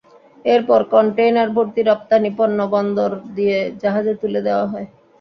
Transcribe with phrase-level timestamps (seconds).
[0.45, 4.87] এরপর কনটেইনার ভর্তি রপ্তানি পণ্য বন্দর দিয়ে জাহাজে তুলে দেওয়া হয়।